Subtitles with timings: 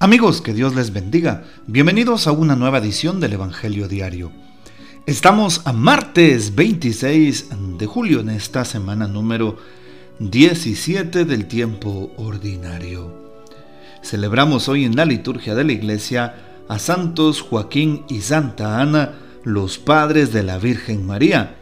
[0.00, 1.42] Amigos, que Dios les bendiga.
[1.66, 4.30] Bienvenidos a una nueva edición del Evangelio Diario.
[5.06, 9.56] Estamos a martes 26 de julio en esta semana número
[10.20, 13.12] 17 del tiempo ordinario.
[14.00, 19.78] Celebramos hoy en la liturgia de la iglesia a Santos Joaquín y Santa Ana, los
[19.78, 21.56] padres de la Virgen María,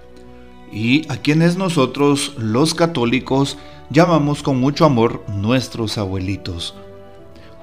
[0.70, 3.56] y a quienes nosotros, los católicos,
[3.88, 6.74] llamamos con mucho amor nuestros abuelitos.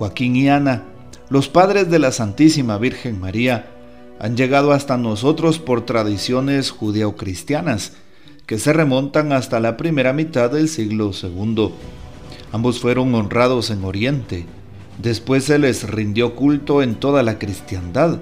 [0.03, 0.84] Joaquín y Ana,
[1.30, 3.67] los padres de la Santísima Virgen María,
[4.20, 7.94] han llegado hasta nosotros por tradiciones judeocristianas
[8.45, 11.70] que se remontan hasta la primera mitad del siglo II.
[12.52, 14.45] Ambos fueron honrados en Oriente.
[15.02, 18.20] Después se les rindió culto en toda la cristiandad,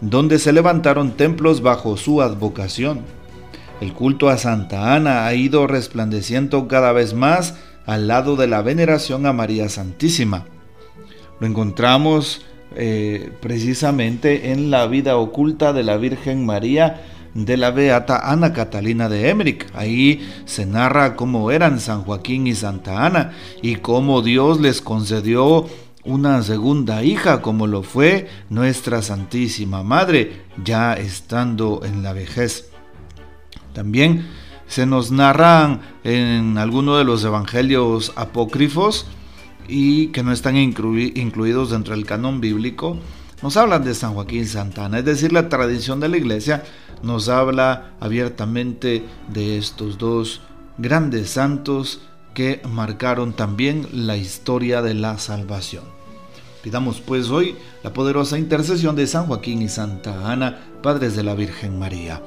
[0.00, 3.02] donde se levantaron templos bajo su advocación.
[3.80, 7.54] El culto a Santa Ana ha ido resplandeciendo cada vez más
[7.86, 10.46] al lado de la veneración a María Santísima.
[11.40, 12.42] Lo encontramos
[12.76, 17.02] eh, precisamente en la vida oculta de la Virgen María
[17.34, 19.66] de la Beata Ana Catalina de Emmerich.
[19.74, 23.32] Ahí se narra cómo eran San Joaquín y Santa Ana
[23.62, 25.66] y cómo Dios les concedió
[26.04, 32.70] una segunda hija como lo fue nuestra Santísima Madre, ya estando en la vejez.
[33.72, 34.26] También
[34.66, 39.06] se nos narran en alguno de los evangelios apócrifos
[39.70, 42.98] y que no están incluidos dentro del canon bíblico,
[43.42, 46.64] nos hablan de San Joaquín Santana, es decir, la tradición de la iglesia
[47.02, 50.42] nos habla abiertamente de estos dos
[50.76, 52.00] grandes santos
[52.34, 55.84] que marcaron también la historia de la salvación.
[56.62, 61.34] Pidamos pues hoy la poderosa intercesión de San Joaquín y Santa Ana, padres de la
[61.34, 62.20] Virgen María.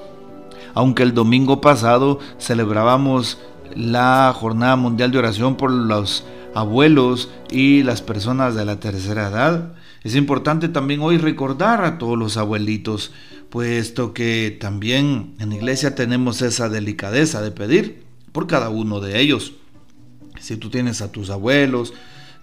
[0.73, 3.37] Aunque el domingo pasado celebrábamos
[3.75, 9.73] la Jornada Mundial de Oración por los abuelos y las personas de la tercera edad.
[10.03, 13.11] Es importante también hoy recordar a todos los abuelitos,
[13.49, 19.53] puesto que también en iglesia tenemos esa delicadeza de pedir por cada uno de ellos.
[20.39, 21.93] Si tú tienes a tus abuelos,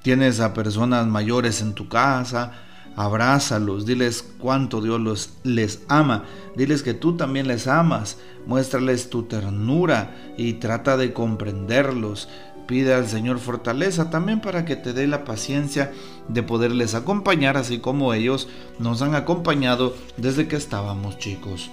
[0.03, 2.53] tienes a personas mayores en tu casa,
[2.97, 6.25] abrázalos, diles cuánto Dios los, les ama,
[6.57, 12.29] diles que tú también les amas, muéstrales tu ternura y trata de comprenderlos.
[12.71, 15.91] Pide al Señor fortaleza también para que te dé la paciencia
[16.29, 18.47] de poderles acompañar, así como ellos
[18.79, 21.69] nos han acompañado desde que estábamos chicos.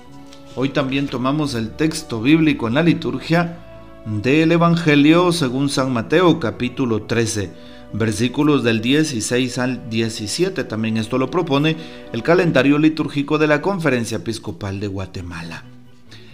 [0.56, 3.60] Hoy también tomamos el texto bíblico en la liturgia
[4.08, 7.52] del Evangelio según San Mateo capítulo 13,
[7.94, 10.64] versículos del 16 al 17.
[10.64, 11.78] También esto lo propone
[12.12, 15.64] el calendario litúrgico de la Conferencia Episcopal de Guatemala.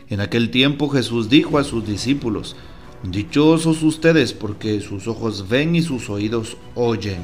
[0.10, 2.56] En aquel tiempo Jesús dijo a sus discípulos,
[3.04, 7.20] Dichosos ustedes porque sus ojos ven y sus oídos oyen.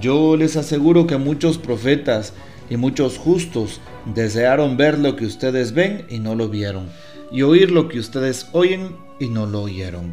[0.00, 2.32] Yo les aseguro que muchos profetas
[2.70, 3.80] y muchos justos
[4.14, 6.88] desearon ver lo que ustedes ven y no lo vieron,
[7.32, 10.12] y oír lo que ustedes oyen y no lo oyeron.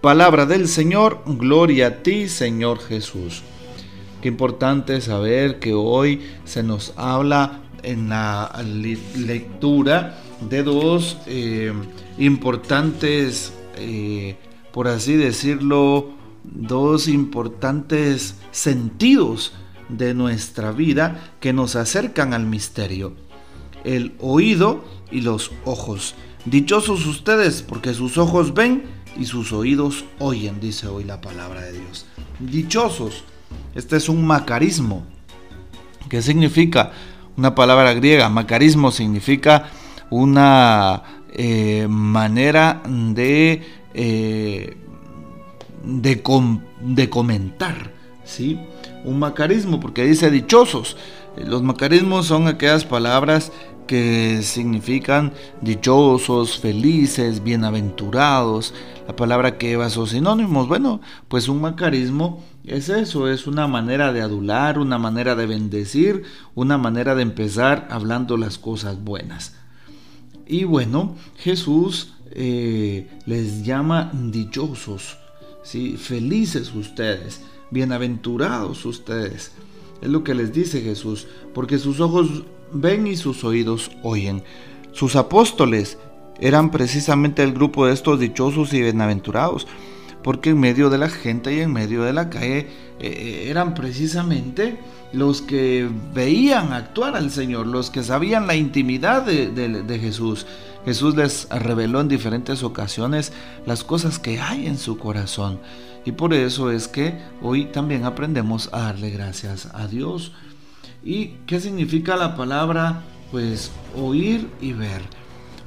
[0.00, 3.42] Palabra del Señor, gloria a ti Señor Jesús.
[4.22, 8.50] Qué importante saber que hoy se nos habla en la
[9.14, 10.18] lectura
[10.48, 11.72] de dos eh,
[12.16, 14.36] importantes eh,
[14.72, 16.10] por así decirlo,
[16.44, 19.52] dos importantes sentidos
[19.88, 23.14] de nuestra vida que nos acercan al misterio.
[23.84, 26.14] El oído y los ojos.
[26.44, 28.84] Dichosos ustedes porque sus ojos ven
[29.16, 32.06] y sus oídos oyen, dice hoy la palabra de Dios.
[32.38, 33.24] Dichosos.
[33.74, 35.04] Este es un macarismo.
[36.08, 36.92] ¿Qué significa?
[37.36, 38.28] Una palabra griega.
[38.28, 39.70] Macarismo significa
[40.10, 41.02] una
[41.34, 43.62] eh, manera de,
[43.92, 44.76] eh,
[45.82, 47.92] de, comentar,
[48.24, 48.60] ¿sí?
[49.04, 50.96] Un macarismo, porque dice dichosos.
[51.36, 53.50] Los macarismos son aquellas palabras
[53.88, 58.72] que significan dichosos, felices, bienaventurados,
[59.06, 60.68] la palabra que lleva esos sinónimos.
[60.68, 66.22] Bueno, pues un macarismo es eso, es una manera de adular, una manera de bendecir,
[66.54, 69.63] una manera de empezar hablando las cosas buenas.
[70.46, 75.16] Y bueno, Jesús eh, les llama dichosos,
[75.62, 75.96] ¿sí?
[75.96, 79.52] felices ustedes, bienaventurados ustedes.
[80.02, 84.42] Es lo que les dice Jesús, porque sus ojos ven y sus oídos oyen.
[84.92, 85.98] Sus apóstoles
[86.40, 89.66] eran precisamente el grupo de estos dichosos y bienaventurados,
[90.24, 92.66] porque en medio de la gente y en medio de la calle
[92.98, 94.78] eh, eran precisamente
[95.12, 100.46] los que veían actuar al Señor, los que sabían la intimidad de, Jesús.
[100.86, 103.32] Jesús les reveló en diferentes ocasiones
[103.66, 105.60] las cosas que hay en su corazón.
[106.06, 110.32] Y por eso es que hoy también aprendemos a darle gracias a Dios.
[111.04, 113.02] ¿Y qué significa la palabra?
[113.30, 115.02] Pues oír y ver.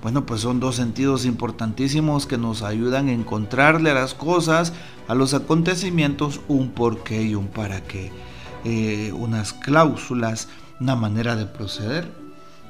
[0.02, 4.74] Bueno, pues son dos sentidos importantísimos que nos ayudan a encontrarle a las cosas,
[5.08, 8.12] a los acontecimientos, un porqué y un para qué.
[8.64, 10.50] Eh, unas cláusulas,
[10.80, 12.12] una manera de proceder.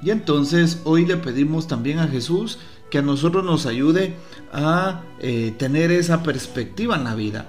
[0.02, 2.60] Y entonces hoy le pedimos también a Jesús
[2.90, 4.16] que a nosotros nos ayude
[4.54, 7.48] a eh, tener esa perspectiva en la vida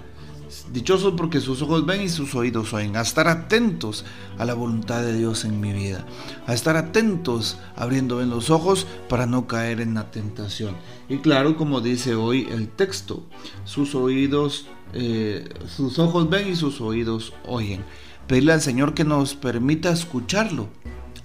[0.72, 2.96] Dichosos porque sus ojos ven y sus oídos oyen.
[2.96, 4.04] A estar atentos
[4.38, 6.06] a la voluntad de Dios en mi vida.
[6.46, 10.76] A estar atentos abriendo bien los ojos para no caer en la tentación.
[11.08, 13.26] Y claro, como dice hoy el texto,
[13.64, 17.84] sus oídos, eh, sus ojos ven y sus oídos oyen.
[18.26, 20.68] Pedirle al Señor que nos permita escucharlo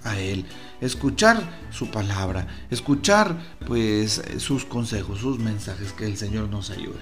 [0.04, 0.44] a Él,
[0.80, 7.00] escuchar su palabra, escuchar pues sus consejos, sus mensajes, que el Señor nos ayude.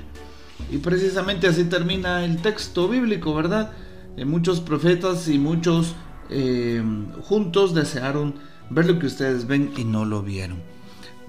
[0.71, 3.73] Y precisamente así termina el texto bíblico, ¿verdad?
[4.17, 5.95] Eh, muchos profetas y muchos
[6.31, 6.83] eh,
[7.23, 8.35] juntos desearon
[8.71, 10.59] ver lo que ustedes ven y no lo vieron.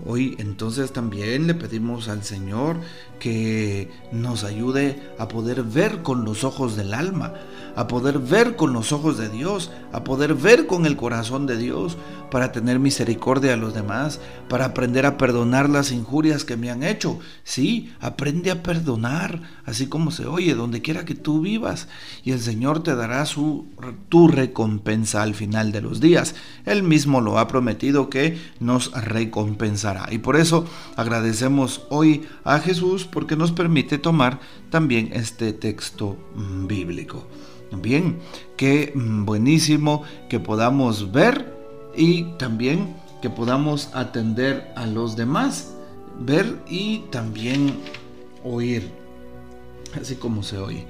[0.05, 2.77] Hoy entonces también le pedimos al Señor
[3.19, 7.33] que nos ayude a poder ver con los ojos del alma,
[7.75, 11.57] a poder ver con los ojos de Dios, a poder ver con el corazón de
[11.57, 11.97] Dios,
[12.29, 16.81] para tener misericordia a los demás, para aprender a perdonar las injurias que me han
[16.81, 17.19] hecho.
[17.43, 21.87] Sí, aprende a perdonar, así como se oye, donde quiera que tú vivas,
[22.23, 23.67] y el Señor te dará su,
[24.09, 26.33] tu recompensa al final de los días.
[26.65, 30.07] Él mismo lo ha prometido que nos recompensará.
[30.11, 30.65] Y por eso
[30.95, 34.39] agradecemos hoy a Jesús porque nos permite tomar
[34.69, 37.27] también este texto mm, bíblico.
[37.81, 38.19] Bien,
[38.57, 41.53] qué mm, buenísimo que podamos ver
[41.95, 45.73] y también que podamos atender a los demás,
[46.19, 47.79] ver y también
[48.43, 48.91] oír,
[49.99, 50.85] así como se oye.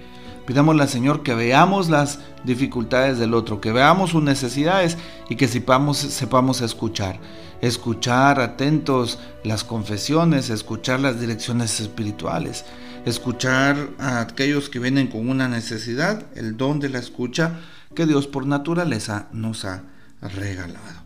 [0.45, 4.97] Pidámosle al Señor que veamos las dificultades del otro, que veamos sus necesidades
[5.29, 7.19] y que sepamos, sepamos escuchar.
[7.61, 12.65] Escuchar atentos las confesiones, escuchar las direcciones espirituales,
[13.05, 17.59] escuchar a aquellos que vienen con una necesidad, el don de la escucha
[17.95, 19.83] que Dios por naturaleza nos ha
[20.21, 21.03] regalado.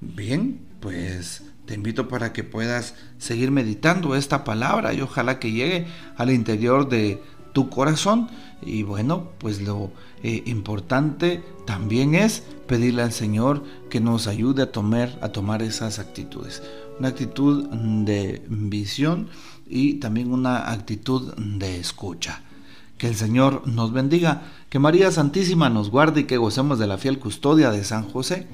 [0.00, 5.86] Bien, pues te invito para que puedas seguir meditando esta palabra y ojalá que llegue
[6.16, 8.28] al interior de tu corazón.
[8.62, 9.90] Y bueno, pues lo
[10.22, 15.98] eh, importante también es pedirle al Señor que nos ayude a tomar, a tomar esas
[15.98, 16.62] actitudes.
[16.98, 19.28] Una actitud de visión
[19.66, 22.42] y también una actitud de escucha.
[22.98, 26.98] Que el Señor nos bendiga, que María Santísima nos guarde y que gocemos de la
[26.98, 28.46] fiel custodia de San José.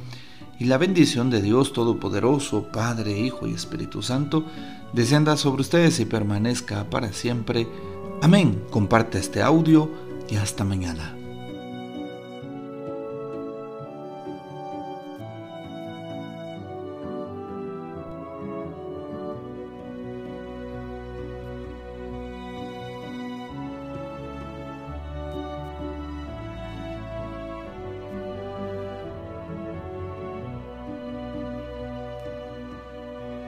[0.58, 4.44] Y la bendición de Dios Todopoderoso, Padre, Hijo y Espíritu Santo,
[4.92, 7.66] descienda sobre ustedes y permanezca para siempre.
[8.26, 8.60] Amén.
[8.70, 9.88] Comparte este audio
[10.28, 11.16] y hasta mañana.